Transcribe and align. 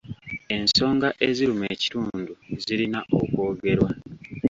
Ensonga 0.55 1.09
eziruma 1.27 1.65
ekitundu 1.75 2.31
zirina 2.63 2.99
okwogerwa. 3.17 3.89